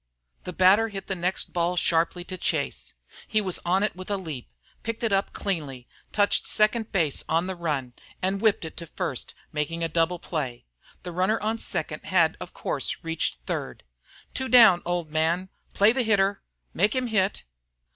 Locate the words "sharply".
1.77-2.23